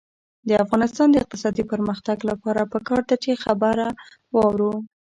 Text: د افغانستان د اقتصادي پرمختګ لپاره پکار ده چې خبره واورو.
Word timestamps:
د 0.47 0.49
افغانستان 0.63 1.07
د 1.11 1.15
اقتصادي 1.23 1.63
پرمختګ 1.71 2.17
لپاره 2.29 2.69
پکار 2.73 3.01
ده 3.09 3.15
چې 3.23 3.41
خبره 3.43 3.87
واورو. 4.35 4.73